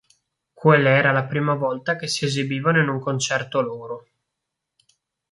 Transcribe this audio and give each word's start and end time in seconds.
Quella 0.61 0.97
era 0.97 1.11
la 1.11 1.25
prima 1.25 1.53
volta 1.53 1.95
che 1.95 2.07
si 2.07 2.25
esibivano 2.25 2.81
in 2.81 2.87
un 2.87 2.99
concerto 2.99 3.61
loro. 3.61 4.07